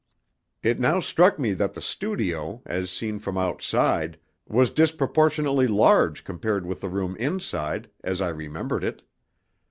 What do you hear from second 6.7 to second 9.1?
the room inside, as I remembered it.